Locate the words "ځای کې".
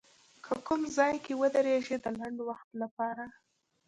0.97-1.33